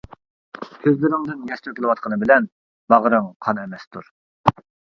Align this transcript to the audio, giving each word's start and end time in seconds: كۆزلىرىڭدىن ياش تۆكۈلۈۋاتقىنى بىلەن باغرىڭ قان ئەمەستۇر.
كۆزلىرىڭدىن 0.85 1.43
ياش 1.51 1.61
تۆكۈلۈۋاتقىنى 1.67 2.19
بىلەن 2.25 2.49
باغرىڭ 2.95 3.31
قان 3.47 3.63
ئەمەستۇر. 3.67 4.13